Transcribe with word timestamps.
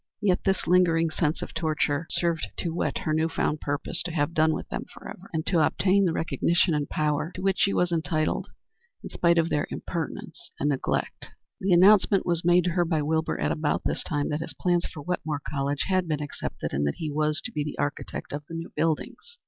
Yet 0.19 0.39
this 0.45 0.65
lingering 0.65 1.11
sense 1.11 1.43
of 1.43 1.53
torture 1.53 2.07
served 2.09 2.47
to 2.57 2.73
whet 2.73 2.97
her 3.03 3.13
new 3.13 3.29
found 3.29 3.61
purpose 3.61 4.01
to 4.01 4.11
have 4.11 4.33
done 4.33 4.51
with 4.51 4.67
them 4.69 4.85
forever, 4.91 5.29
and 5.31 5.45
to 5.45 5.63
obtain 5.63 6.05
the 6.05 6.11
recognition 6.11 6.73
and 6.73 6.89
power 6.89 7.31
to 7.35 7.41
which 7.43 7.59
she 7.59 7.71
was 7.71 7.91
entitled, 7.91 8.47
in 9.03 9.11
spite 9.11 9.37
of 9.37 9.49
their 9.51 9.67
impertinence 9.69 10.49
and 10.59 10.69
neglect. 10.69 11.29
The 11.59 11.71
announcement 11.73 12.25
was 12.25 12.43
made 12.43 12.63
to 12.63 12.71
her 12.71 12.83
by 12.83 13.03
Wilbur 13.03 13.39
at 13.39 13.51
about 13.51 13.83
this 13.85 14.01
time 14.03 14.29
that 14.29 14.39
his 14.41 14.55
plans 14.59 14.85
for 14.91 15.03
Wetmore 15.03 15.43
College 15.47 15.83
had 15.87 16.07
been 16.07 16.19
accepted, 16.19 16.73
and 16.73 16.87
that 16.87 16.95
he 16.95 17.11
was 17.11 17.39
to 17.41 17.51
be 17.51 17.63
the 17.63 17.77
architect 17.77 18.33
of 18.33 18.43
the 18.47 18.55
new 18.55 18.71
buildings. 18.75 19.37